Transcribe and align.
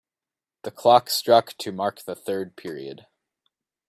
The 0.63 0.71
clock 0.71 1.11
struck 1.11 1.55
to 1.59 1.71
mark 1.71 2.05
the 2.05 2.15
third 2.15 2.55
period. 2.55 3.05